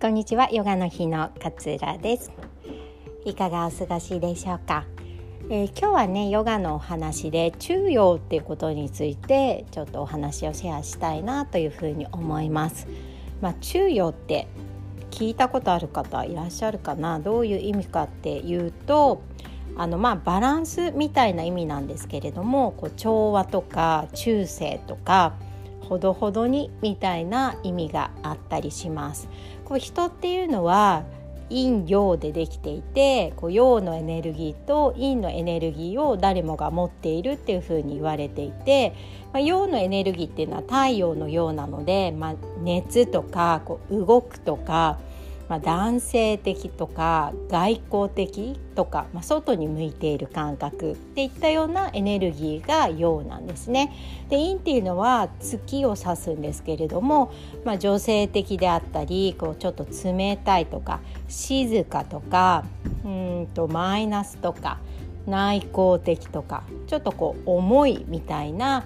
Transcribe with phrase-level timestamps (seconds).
[0.00, 0.48] こんにちは。
[0.50, 2.32] ヨガの日の勝浦です。
[3.26, 4.86] いかがお過ごしでしょうか、
[5.50, 12.88] えー、今日はねヨガのお話で中陽っていうことについてちょっとお話をシェアしたいなというふうに思います。
[13.42, 14.48] まあ、中陽って
[15.10, 17.20] 聞いたことある方いらっしゃるかな？
[17.20, 19.20] どういう意味かっていうと
[19.76, 25.34] あのまあバランスみたいな意味なんですけれどもこう調和とか中性とか
[25.82, 29.28] ほどほどにみたいな意味があったりします。
[29.70, 31.04] こう人っていうのは
[31.48, 38.94] 陰陽でできていてこう陽のエネルギーと陰のエネルギーを誰もが持っているっていうふうに言われていて、
[39.32, 42.34] まあ、陽のエネルギーっていうのは太陽のようなので、まあ、
[42.64, 44.98] 熱とかこう動くとか
[45.50, 53.92] まあ、男性的とか外交的とか、まあ、外に向いている感覚っていったようなエネルギーが陽なんですね。
[54.28, 57.32] で陰っていうのは月を指すんですけれども、
[57.64, 62.64] まあ、女性的であったりこうちょっと冷たいとか静かとか
[63.04, 64.78] うんとマイナスとか
[65.26, 68.84] 内向的とかちょっとこう重いみたいな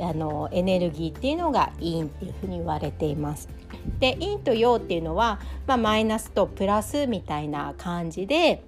[0.00, 3.48] あのエネルギーっていうのが陰っていうふうに言われています。
[3.98, 8.64] で陰と陽っていうのは、まあ、マイナスとプラスみたいな感じで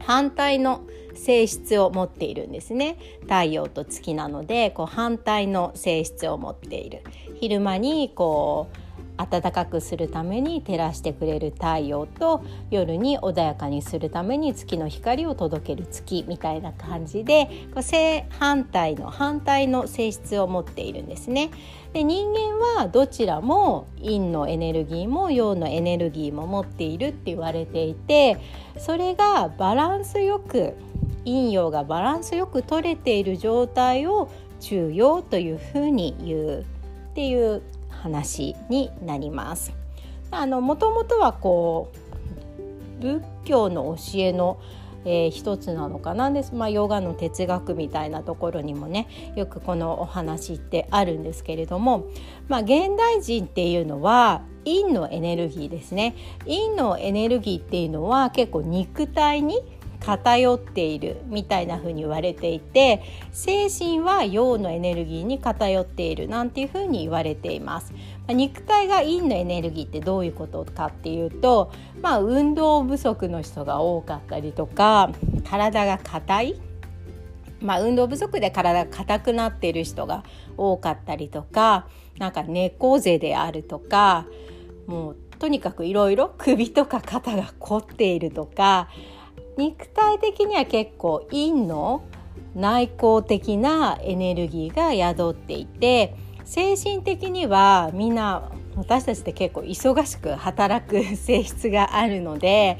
[0.00, 0.82] 反対の
[1.14, 7.02] 性質を持っているんですね太陽と月なのでこう反対の性質を持っている
[7.36, 8.83] 昼間にこう
[9.16, 17.48] 暖かくするために照らしてくれる太陽と夜に穏やかにするために月の光を届ける月みたいな感じで
[17.80, 21.50] 正反対の反対の性質を持っているんですね。
[21.92, 28.38] で人間はどちらも陰のエネルギーも陽のエネルギーも持っているって言われていて
[28.78, 30.74] それがバランスよく
[31.24, 37.62] 陰陽がバランスよく取れている状態を中陽というふうに言うっていう
[38.04, 39.72] 話になります。
[40.30, 41.90] あのもともとはこ
[43.00, 44.60] う仏教の教えの
[45.06, 49.06] えー、一つなのかなです、まあ、ヨガの哲学みたいなところにもね
[49.36, 52.06] よくこのお話ってあるんですけれども、
[52.48, 59.60] まあ、現代人っていうのは陰のエネルギーですね陰のエネルギーっていうのは結構肉体に
[60.04, 67.94] 偏っているみたいな風に言われていて精神は陽のエネルギーに偏っているなんていう風に言われています。
[68.28, 71.70] 肉体が陰のエネルギーってどういうことかっていうと、
[72.00, 75.10] まあ、運動不足の人が多かったりとか
[75.44, 76.60] 体が硬い
[77.60, 80.22] まあ、運動不足で体が硬くなっている人が
[80.58, 81.88] 多かったりとか
[82.18, 84.26] なんか猫背であるとか
[84.86, 88.88] もうとにかくいろいろ首とか肩が凝っているとか
[89.56, 92.04] 肉体的には結構陰の
[92.54, 102.78] 内向的なエネルギーが宿っていて精神的にはみんな私たちって結構忙しく働く性質があるので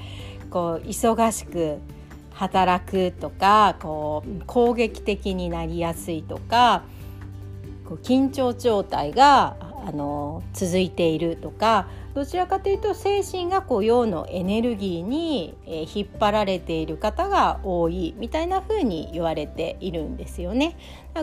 [0.50, 1.78] こう忙しく
[2.32, 6.84] 働くとかこう攻撃的になりやすいとか
[7.84, 9.56] こう緊張状態が
[9.86, 20.76] あの続いているとかどちらかというと精神がこう陽のエネルギーに、引っ張られている方が多いみたいな風に言われているんですよね。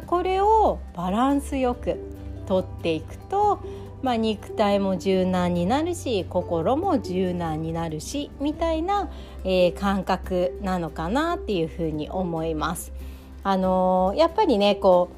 [0.05, 1.97] これをバランスよく
[2.45, 3.61] とっていくと、
[4.01, 9.11] まあ、肉体も柔軟になるし心も柔軟になるしみたいな、
[9.43, 12.91] えー、感覚なのかなっていうふうに思います。
[13.43, 15.09] あのー、やっぱりねこ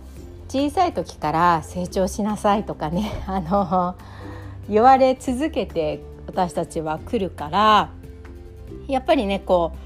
[0.47, 4.23] う小さい時から成長しなさいとかね、 あのー
[4.69, 7.89] 言われ続けて私たちは来るから
[8.87, 9.83] やっぱりねこう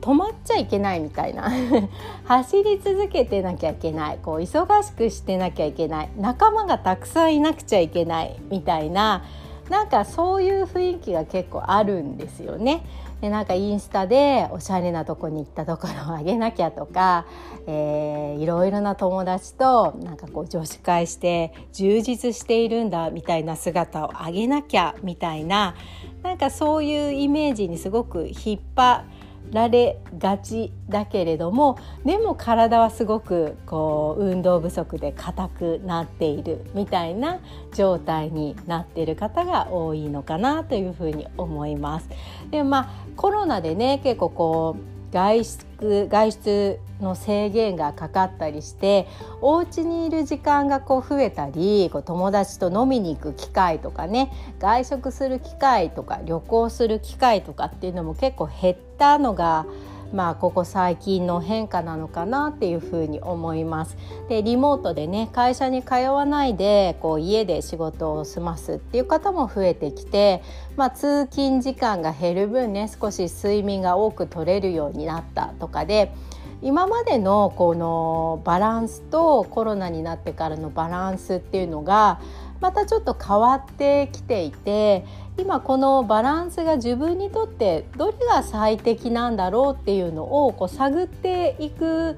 [0.00, 1.50] 止まっちゃいけないみたいな。
[2.24, 4.18] 走り続けてなきゃいけない。
[4.22, 6.08] こう忙しくしてなきゃいけない。
[6.16, 9.24] 仲間がたくさんいなくちゃいけないみたいな
[9.68, 12.84] なんかそういう雰囲気が結構あるんですよね。
[13.22, 17.24] でなんかインスタでおしゃれなとこに行ったところを あげなきゃとか、
[17.68, 25.76] えー、いろいろな友達となんかこう女子会して充実しているんだみたいな姿をあげなきゃみたいな
[26.24, 29.04] なんかそういうイメージにすごく引っ張
[29.50, 37.40] られがちだけれどもでも体はすごくこう運動不足で硬くなっているみたいな
[37.74, 42.08] 状態になっている方が多いのかなというふうに思います。
[42.50, 49.06] でまあコロナでね結構こう外出外出の制限がかかったりして
[49.40, 59.66] お家にいる時間がこう増えたりこう友達と飲みに行く機会とかね外食する機会とか旅行する機会とかっていうのも結構減ったのが
[60.12, 63.96] まあここ最近の変化なのかなっていうふうに思います。
[64.28, 70.42] でリモートでね会社に通わないでこう家で仕事を済ますっていう方も増えてきて、
[70.76, 76.12] まあ、通勤時間が減る分ね少し睡眠が多く取れるようになったとかで
[76.62, 82.20] 今までのこのバランスとコロナになってからのバランスっていうのが
[82.62, 85.04] またちょっと変わってきていて
[85.36, 92.16] 今このバランスが自分にとってどれが最適なんだろうっていうのをこう探っていく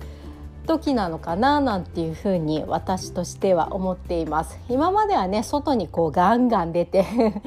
[0.66, 4.58] 時なのかななんていうふうに私としては思っています。
[4.68, 7.04] 今まではね外にこうガンガン出て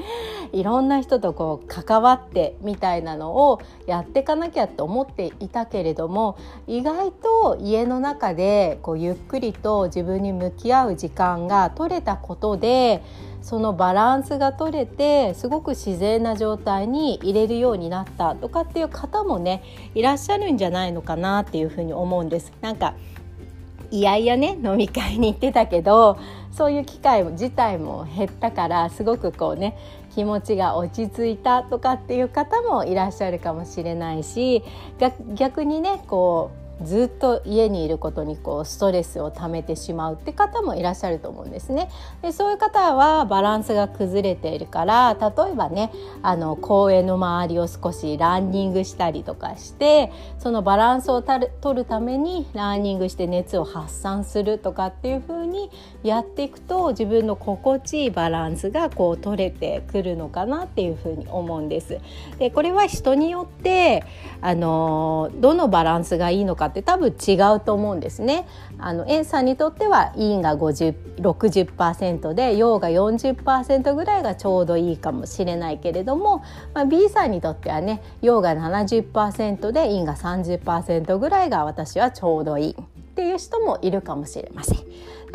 [0.52, 6.36] いろんな人とこう関わってみたいなのをやっていかなきゃって思っていたけれども
[6.66, 13.02] 意外と家の中でこうゆっくりと自分に向き合う時間が取れたことで
[13.42, 19.62] そのバランスが取れてすごく自然な状態に入れるようになったとかっていう方もね
[19.94, 22.52] いらっしゃるんじゃないのかなっていうふうに思うんです。
[22.60, 22.94] なんか
[23.90, 26.18] いやいやね飲み会に行ってたけど
[26.52, 29.78] そういう機会自体も減ったからすごくこうね
[30.14, 34.62] 気持ちが落ち着いたとかっていう方もいらっしゃるかもしれないし
[35.34, 41.90] 逆にねこうずっと家にいることにこうストレスをためてしまうって方もいらっしゃると思うんですね。
[42.22, 45.92] でそういう方はバランスが崩れているから例えばね
[46.22, 55.70] あの公園の周りを少しランニングしたりとかしてそのバランスを取るためにランニングして熱を発散するとかっていう風に
[56.02, 61.98] やっていくと自分の心地いいバランスがこう取れてくるのかなっていう風に思うんです。
[62.38, 64.04] でこれは人によって
[64.40, 68.46] あのどのバランスがいいのかって多分違うと思うんですね。
[68.78, 76.44] あの A さんにとっては陰が5060%で陽が40%ぐらいがちょうどいいかもしれないけれども、
[76.74, 82.74] まあ、B さんにとってはね陽が70%で陰が30%ぐらいが私はちょうどいいっ
[83.14, 84.78] ていう人もいるかもしれません。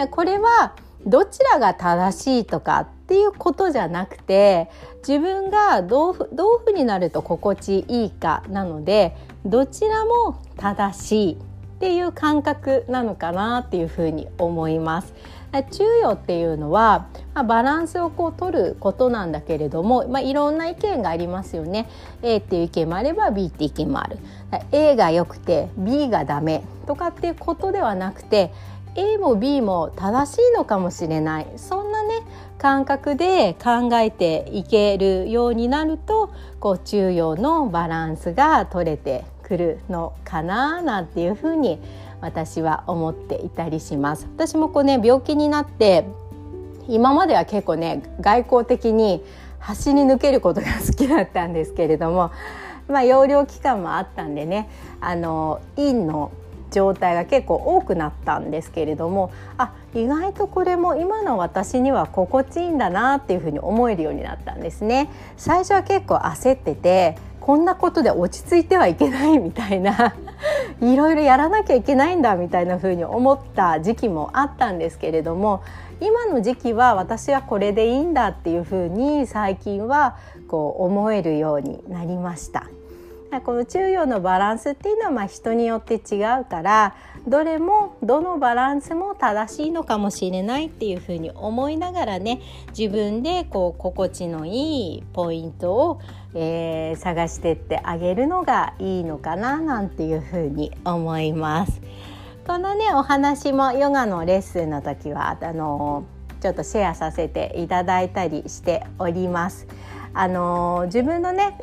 [0.09, 0.74] これは
[1.06, 4.69] どちらが正しいとかっていうことじゃなくて
[5.06, 11.35] 自分がどうどういうふうになると心地いいかなのでどちらも正しいっ
[11.79, 15.13] ていう感覚なのかなっていうふうに思います。
[15.71, 21.87] 中庸っていうのは、まあ、バランスをこう取ることなんだけれども、まあ、いろんな意見がありますよね。
[22.23, 24.17] A っていう意見もあれば B っていう意見もある。
[24.71, 28.51] A が良くて B がダメとかっていうことではなくて
[28.95, 32.21] A も B も正しいのかもしれないそんなね
[32.59, 41.79] 感覚で考えていけるようになるとこう中庸のバランスが取れてくるのかななんていうふうに
[42.21, 44.27] 私は思っていたりします。
[44.35, 46.05] 私もこうね病気になって
[46.88, 49.23] 今までは結構ね外交的に
[49.59, 52.31] 走り抜けることが好きだったんですけれども
[52.88, 54.69] まあ養療期間もあったんでね
[55.00, 56.31] あの陰の
[56.71, 65.09] 状態が結構多くなったんですけれどもあ意外とこれも今の私には心地いいんだなっていうふうに思えるようになったんですね。
[65.38, 70.15] 最初は結構焦っててこんなことで落ち着いてはいけないみたいな
[70.79, 75.61] いろいろやらなきゃいけないんだみたいなふうに思った時期もあったんですけれども
[75.99, 80.15] 今の時期は私はこれでいいんだっていうふうに最近は
[80.47, 82.63] こう思えるようになりました。
[83.41, 86.95] この中庸のバランスっていうのはまあ人によって違うから
[87.27, 92.41] どれもどのバランスも正しいのかもしれないっていうふうに思いながらね
[92.77, 96.01] 自分でこう心地のいいポイントを、
[96.34, 101.81] えー、探してってあげるのがいいのかななんていうふうに思います。
[102.46, 106.03] このねお話もヨガのレッスンの時はあの
[106.41, 109.65] ちょっとシェアさせていただいたりしております。
[110.13, 111.57] あの自分のね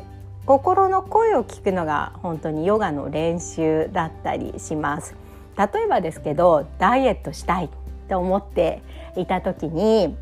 [0.45, 5.15] 心の声を聞くのが本当にヨガの練習だったりします。
[5.57, 7.69] 例えばですけどダイエットしたい
[8.09, 8.81] と思って
[9.15, 10.15] いた時に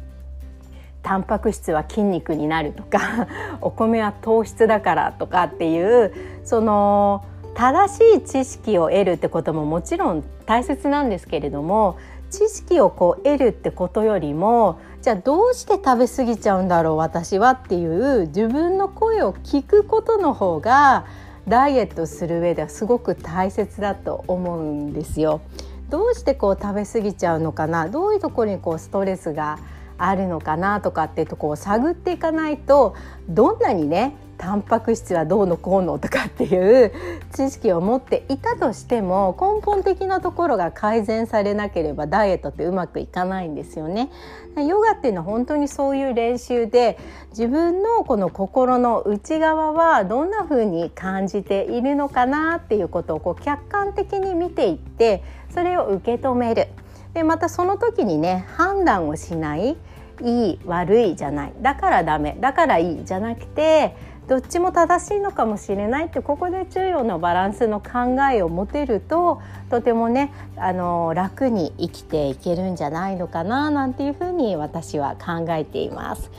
[1.01, 3.27] タンパク質は筋肉になるとか
[3.61, 7.23] お米は糖質だからとかっていうその
[7.53, 11.97] 正しい知識を得るってことももちろん大切なんですけれども
[12.29, 21.05] 知識をこう得るってことよりもじゃあどうして食べ過ぎちゃうんだろう私はっていう自分の声を聞くことの方が
[21.47, 25.41] ダイエットする上ではすごく大切だと思うんですよ。
[25.89, 27.87] どうしてこう食べ過ぎちゃうのかな？
[27.87, 29.57] どういうところにこうストレスが
[29.97, 30.81] あるのかな？
[30.81, 32.95] とかっていうとこを探っていかないと
[33.29, 36.93] どんなにねタンパク質はどうのこうのとかっていう
[37.33, 44.09] 知識を持っていたとしても根本的なところが改善されなければダイエットってうまくいかないんですよね。
[44.55, 46.97] ヨガっていうのは本当にそういう練習で
[47.31, 55.21] 自分のこの心の内側はどんな風に感じているのかなっていうことをこう客観的に見ていって
[55.53, 56.67] それを受け止める。
[57.13, 59.75] でまたその時にね判断をしない
[60.21, 63.95] いい悪いじゃないだからダメだからいいじゃなくて
[64.29, 76.29] どっちも正しいのかもしれないってここで中庸のバランスの考えを持てるととてもねあの楽に生きていけるんじゃないのかななんていうふうに私は考えています。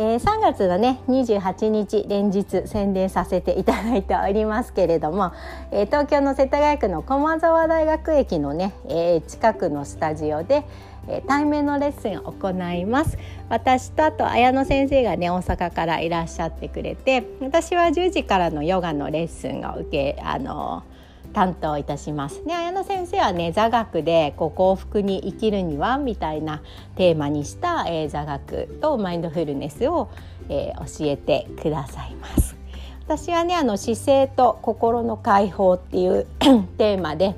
[0.00, 5.32] えー、3月のね28日連日宣伝させていただいておりますけれども、
[5.72, 10.64] えー、東京の世田谷区の駒沢大学駅のね、えー、近くのスタジオで、
[11.08, 20.84] え対面のレッスンを行います私とあと綾野先生がね大阪からいらっしゃってくれて私は10時からのヨガのレッスンを受けあの
[21.32, 22.42] 担当いたします。
[22.42, 26.62] ね、綾野先生はね座学でこう幸福に生きるにはみたいな
[26.96, 30.08] テーマにした、えー、座学とマインドフルネスを、
[30.48, 32.56] えー、教えてくださいます。
[33.04, 36.26] 私はねあの姿勢と心の解放っていう
[36.76, 37.34] テーマで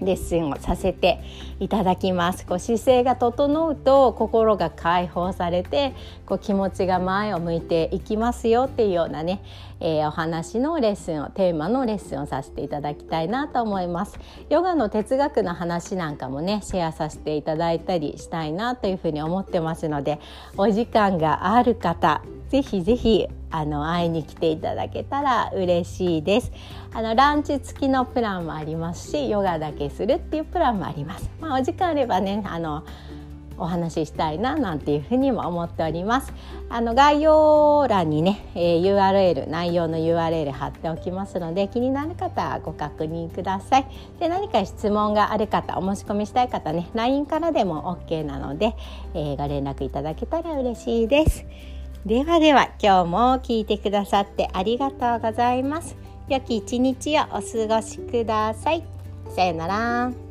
[0.00, 1.22] レッスンをさせて
[1.60, 2.46] いただきます。
[2.46, 5.94] こう姿勢が整うと心が解放されて
[6.26, 9.42] こう気持ちが前を向いていきますよっていうようなね、
[9.80, 14.18] えー、お話のレッスンをテーマのレッスンをさせていただきたいなと思います。
[14.48, 20.20] ヨガの哲学の話なんかもねシェアさせていただいたりしたいなというふうに思ってますので
[20.56, 26.50] お時間がある方ぜひぜひあの会いに来ていただけたら嬉しいです。
[26.92, 32.84] あのランチ付きのプランもありますしヨガだけするっていうプランもあります、まあ、お時間あればねあの
[33.56, 36.32] お話ししたいななんていうふうにも思っております。
[36.68, 43.86] あの概要欄にね、えー、URL 内容の URL 貼っておきますので気になる方はご確認ください。
[44.18, 48.74] で何か質問がある方お申し込みしたい方ね LINE からでも OK なので、
[49.14, 51.46] えー、ご連絡いただけたら嬉しいです。
[52.06, 55.96] ではでは今日も聞いてくださってありがとうございます。
[56.28, 58.84] 良き一日をお過ごしください。
[59.34, 60.23] さようなら。